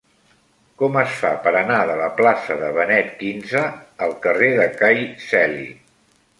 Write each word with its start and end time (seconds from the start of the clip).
Com 0.81 0.95
es 1.01 1.11
fa 1.23 1.29
per 1.47 1.53
anar 1.59 1.77
de 1.91 1.97
la 1.99 2.07
plaça 2.23 2.57
de 2.63 2.71
Benet 2.79 3.13
XV 3.29 3.63
al 4.07 4.17
carrer 4.27 4.51
de 4.63 4.69
Cai 4.83 5.07
Celi? 5.31 5.71